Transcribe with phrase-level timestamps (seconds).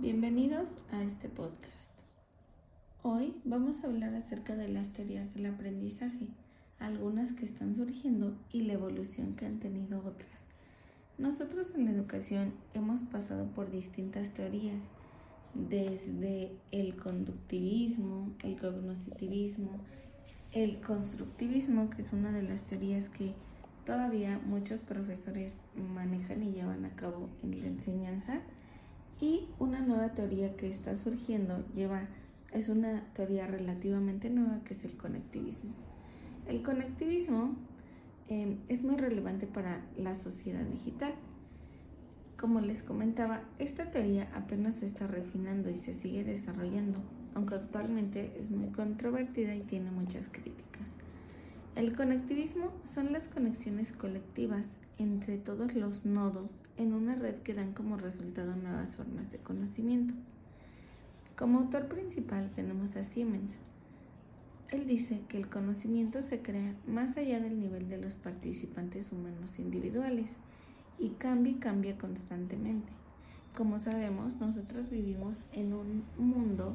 [0.00, 1.90] Bienvenidos a este podcast.
[3.02, 6.28] Hoy vamos a hablar acerca de las teorías del aprendizaje,
[6.78, 10.46] algunas que están surgiendo y la evolución que han tenido otras.
[11.18, 14.92] Nosotros en la educación hemos pasado por distintas teorías,
[15.54, 19.80] desde el conductivismo, el cognoscitivismo,
[20.52, 23.34] el constructivismo, que es una de las teorías que
[23.84, 28.42] todavía muchos profesores manejan y llevan a cabo en la enseñanza
[29.20, 32.08] y una nueva teoría que está surgiendo lleva,
[32.52, 35.72] es una teoría relativamente nueva que es el conectivismo.
[36.46, 37.56] El conectivismo
[38.28, 41.14] em, es muy relevante para la sociedad digital.
[42.38, 46.98] Como les comentaba, esta teoría apenas se está refinando y se sigue desarrollando,
[47.34, 50.57] aunque actualmente es muy controvertida y tiene muchas críticas.
[51.78, 54.64] El conectivismo son las conexiones colectivas
[54.98, 60.12] entre todos los nodos en una red que dan como resultado nuevas formas de conocimiento.
[61.36, 63.60] Como autor principal tenemos a Siemens.
[64.70, 69.60] Él dice que el conocimiento se crea más allá del nivel de los participantes humanos
[69.60, 70.32] individuales
[70.98, 72.88] y cambia y cambia constantemente.
[73.56, 76.74] Como sabemos, nosotros vivimos en un mundo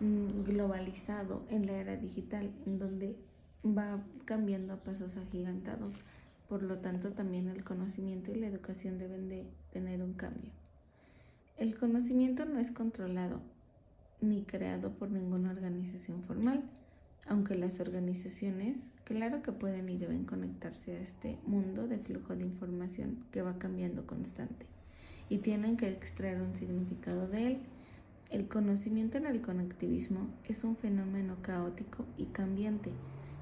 [0.00, 3.27] mm, globalizado en la era digital, en donde
[3.64, 5.96] va cambiando a pasos agigantados.
[6.48, 10.50] Por lo tanto, también el conocimiento y la educación deben de tener un cambio.
[11.56, 13.40] El conocimiento no es controlado
[14.20, 16.62] ni creado por ninguna organización formal,
[17.26, 22.44] aunque las organizaciones, claro que pueden y deben conectarse a este mundo de flujo de
[22.44, 24.66] información que va cambiando constante
[25.28, 27.58] y tienen que extraer un significado de él.
[28.30, 32.90] El conocimiento en el conectivismo es un fenómeno caótico y cambiante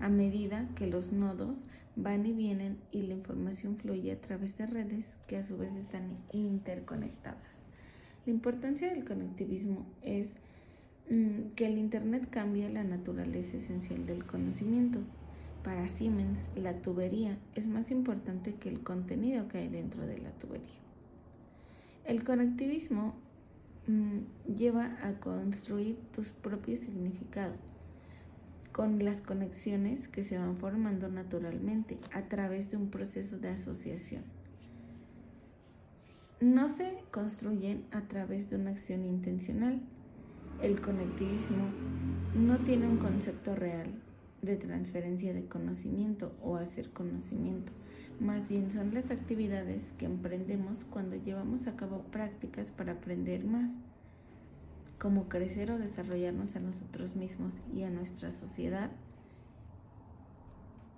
[0.00, 4.66] a medida que los nodos van y vienen y la información fluye a través de
[4.66, 7.64] redes que a su vez están interconectadas.
[8.24, 10.36] La importancia del conectivismo es
[11.10, 15.00] mm, que el Internet cambia la naturaleza esencial del conocimiento.
[15.64, 20.30] Para Siemens, la tubería es más importante que el contenido que hay dentro de la
[20.30, 20.78] tubería.
[22.04, 23.14] El conectivismo
[23.88, 27.56] mm, lleva a construir tus propios significados
[28.78, 34.22] con las conexiones que se van formando naturalmente a través de un proceso de asociación.
[36.40, 39.80] No se construyen a través de una acción intencional.
[40.62, 41.64] El conectivismo
[42.36, 43.90] no tiene un concepto real
[44.42, 47.72] de transferencia de conocimiento o hacer conocimiento.
[48.20, 53.76] Más bien son las actividades que emprendemos cuando llevamos a cabo prácticas para aprender más
[54.98, 58.90] como crecer o desarrollarnos a nosotros mismos y a nuestra sociedad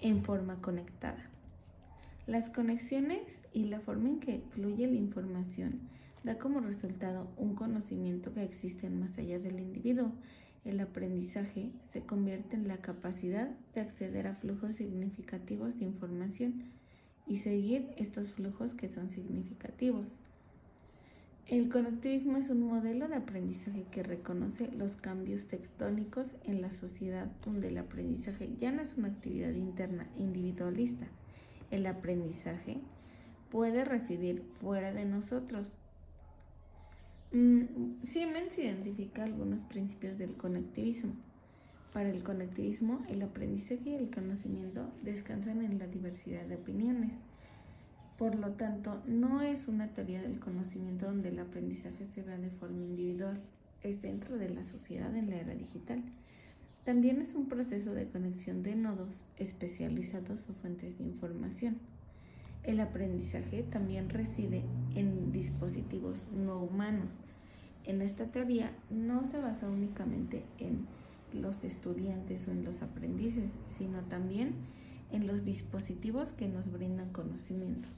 [0.00, 1.28] en forma conectada.
[2.26, 5.80] Las conexiones y la forma en que fluye la información
[6.24, 10.12] da como resultado un conocimiento que existe más allá del individuo.
[10.64, 16.64] El aprendizaje se convierte en la capacidad de acceder a flujos significativos de información
[17.26, 20.06] y seguir estos flujos que son significativos.
[21.48, 27.26] El conectivismo es un modelo de aprendizaje que reconoce los cambios tectónicos en la sociedad
[27.42, 31.06] donde el aprendizaje ya no es una actividad interna individualista.
[31.70, 32.76] El aprendizaje
[33.50, 35.66] puede residir fuera de nosotros.
[37.32, 41.14] Mm, Siemens identifica algunos principios del conectivismo.
[41.94, 47.14] Para el conectivismo, el aprendizaje y el conocimiento descansan en la diversidad de opiniones
[48.18, 52.50] por lo tanto, no es una teoría del conocimiento donde el aprendizaje se vea de
[52.50, 53.40] forma individual,
[53.84, 56.02] es dentro de la sociedad en la era digital.
[56.84, 61.76] También es un proceso de conexión de nodos especializados o fuentes de información.
[62.64, 64.64] El aprendizaje también reside
[64.96, 67.20] en dispositivos no humanos.
[67.84, 70.88] En esta teoría no se basa únicamente en
[71.32, 74.50] los estudiantes o en los aprendices, sino también
[75.12, 77.88] en los dispositivos que nos brindan conocimiento.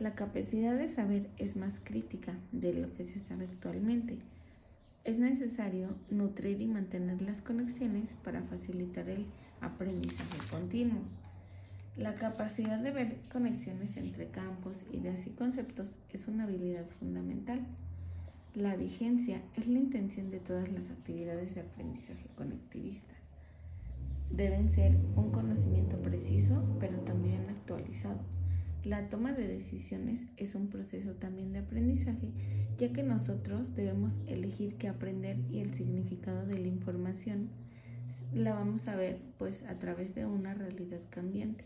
[0.00, 4.18] La capacidad de saber es más crítica de lo que se sabe actualmente.
[5.04, 9.26] Es necesario nutrir y mantener las conexiones para facilitar el
[9.60, 10.98] aprendizaje continuo.
[11.96, 17.60] La capacidad de ver conexiones entre campos, ideas y conceptos es una habilidad fundamental.
[18.56, 23.14] La vigencia es la intención de todas las actividades de aprendizaje conectivista.
[24.28, 28.18] Deben ser un conocimiento preciso, pero también actualizado
[28.84, 32.32] la toma de decisiones es un proceso también de aprendizaje,
[32.78, 37.48] ya que nosotros debemos elegir qué aprender y el significado de la información
[38.34, 41.64] la vamos a ver pues a través de una realidad cambiante.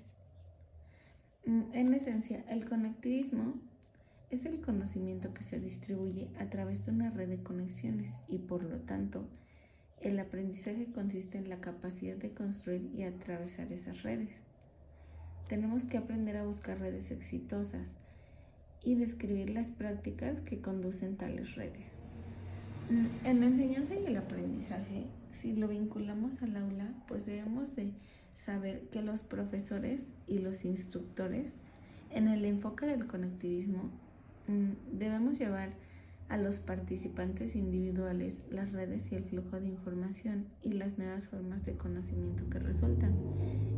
[1.45, 3.55] Mm, en esencia, el conectivismo
[4.31, 8.63] es el conocimiento que se distribuye a través de una red de conexiones y por
[8.63, 9.27] lo tanto
[10.01, 14.48] el aprendizaje consiste en la capacidad de construir y atravesar esas redes.
[15.49, 17.97] Tenemos que aprender a buscar redes exitosas
[18.85, 21.95] y describir las prácticas que conducen tales redes.
[23.25, 27.93] En la enseñanza y el aprendizaje, si lo vinculamos al aula, pues debemos de
[28.35, 31.59] saber que los profesores y los instructores
[32.11, 33.91] en el enfoque del conectivismo
[34.47, 35.73] mm, debemos llevar
[36.29, 41.65] a los participantes individuales las redes y el flujo de información y las nuevas formas
[41.65, 43.15] de conocimiento que resultan.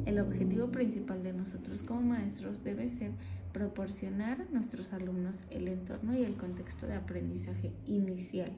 [0.05, 3.13] El objetivo principal de nosotros como maestros debe ser
[3.53, 8.53] proporcionar a nuestros alumnos el entorno y el contexto de aprendizaje inicial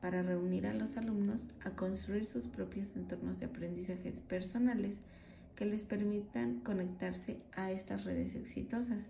[0.00, 4.96] para reunir a los alumnos a construir sus propios entornos de aprendizajes personales
[5.56, 9.08] que les permitan conectarse a estas redes exitosas,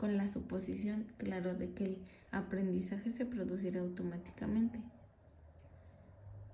[0.00, 1.98] con la suposición, claro, de que el
[2.32, 4.80] aprendizaje se producirá automáticamente.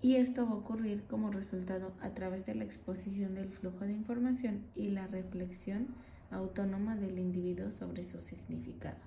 [0.02, 3.92] Y esto va a ocurrir como resultado a través de la exposición del flujo de
[3.92, 5.86] información y la reflexión
[6.32, 8.98] autónoma del individuo sobre su significado.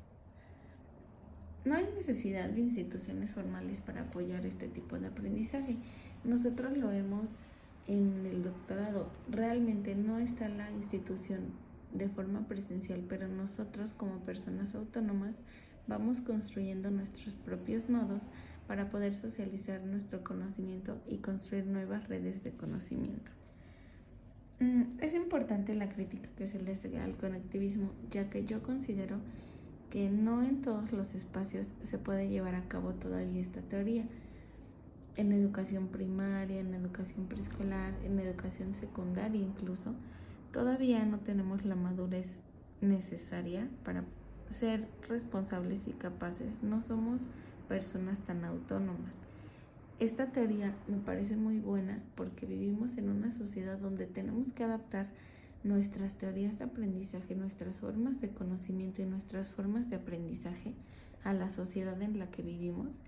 [1.66, 5.76] No hay necesidad de instituciones formales para apoyar este tipo de aprendizaje.
[6.24, 7.36] Nosotros lo hemos
[7.88, 9.10] en el doctorado.
[9.30, 15.36] Realmente no está la institución de forma presencial, pero nosotros como personas autónomas
[15.88, 18.24] vamos construyendo nuestros propios nodos
[18.68, 23.32] para poder socializar nuestro conocimiento y construir nuevas redes de conocimiento.
[24.60, 29.18] Mm, es importante la crítica que se le hace al conectivismo, ya que yo considero
[29.90, 34.06] que no en todos los espacios se puede llevar a cabo todavía esta teoría
[35.16, 39.94] en educación primaria, en educación preescolar, en educación secundaria incluso,
[40.52, 42.42] todavía no tenemos la madurez
[42.82, 44.04] necesaria para
[44.48, 46.64] ser responsables y capaces.
[46.64, 47.22] No somos
[47.68, 49.16] personas tan autónomas.
[50.00, 55.08] Esta teoría me parece muy buena porque vivimos en una sociedad donde tenemos que adaptar
[55.64, 60.74] nuestras teorías de aprendizaje, nuestras formas de conocimiento y nuestras formas de aprendizaje
[61.26, 63.02] a la sociedad en la que vivimos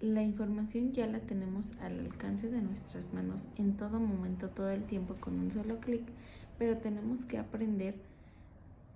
[0.00, 4.84] la información ya la tenemos al alcance de nuestras manos en todo momento, todo el
[4.84, 6.02] tiempo con un solo clic,
[6.58, 7.94] pero tenemos que aprender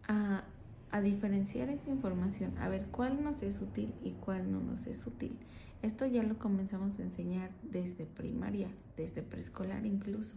[0.06, 0.44] a,
[0.90, 5.06] a, diferenciar esa información, a ver cuál nos es útil y cuál no nos es
[5.06, 5.36] útil.
[5.82, 10.34] Esto ya lo comenzamos a enseñar desde primaria, desde preescolar incluso.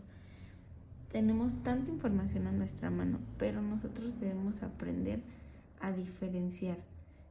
[1.11, 5.21] Tenemos tanta información a nuestra mano, pero nosotros debemos aprender
[5.81, 6.77] a diferenciar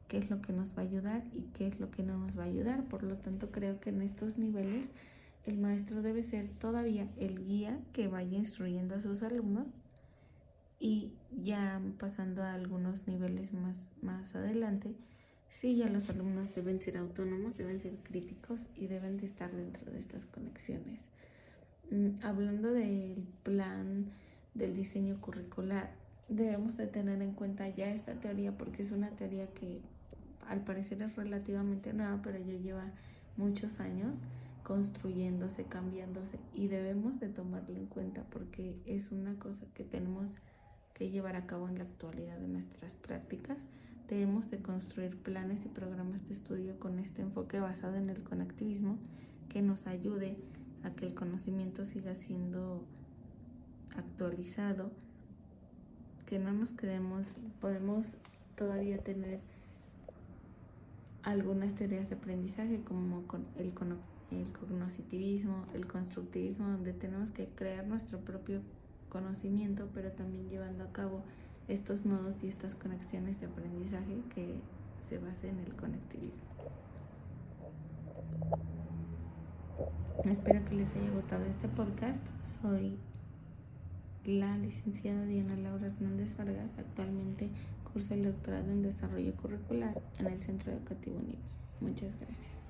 [0.08, 2.36] qué es lo que nos va a ayudar y qué es lo que no nos
[2.36, 2.84] va a ayudar.
[2.84, 4.92] Por lo tanto, creo que en estos niveles
[5.46, 9.66] el maestro debe ser todavía el guía que vaya instruyendo a sus alumnos
[10.78, 14.94] y ya pasando a algunos niveles más, más adelante,
[15.50, 19.92] sí, ya los alumnos deben ser autónomos, deben ser críticos y deben de estar dentro
[19.92, 21.02] de estas conexiones.
[21.90, 24.06] Mm, hablando del plan
[24.54, 25.90] del diseño curricular,
[26.28, 29.82] debemos de tener en cuenta ya esta teoría porque es una teoría que
[30.48, 32.90] al parecer es relativamente nueva, pero ya lleva
[33.36, 34.18] muchos años
[34.70, 40.30] construyéndose, cambiándose y debemos de tomarlo en cuenta porque es una cosa que tenemos
[40.94, 43.58] que llevar a cabo en la actualidad de nuestras prácticas.
[44.06, 48.96] Debemos de construir planes y programas de estudio con este enfoque basado en el conectivismo
[49.48, 50.36] que nos ayude
[50.84, 52.84] a que el conocimiento siga siendo
[53.96, 54.92] actualizado,
[56.26, 58.18] que no nos quedemos, podemos
[58.54, 59.40] todavía tener
[61.24, 63.24] algunas teorías de aprendizaje como
[63.58, 63.74] el,
[64.30, 68.60] el cognoscitivismo, el constructivismo, donde tenemos que crear nuestro propio
[69.08, 71.22] conocimiento, pero también llevando a cabo
[71.68, 74.60] estos nodos y estas conexiones de aprendizaje que
[75.02, 76.42] se basen en el conectivismo.
[80.24, 82.22] Espero que les haya gustado este podcast.
[82.44, 82.98] Soy
[84.24, 87.50] la licenciada Diana Laura Hernández Vargas, actualmente
[87.92, 91.38] curso el doctorado en desarrollo curricular en el Centro Educativo UNIP.
[91.80, 92.69] Muchas gracias.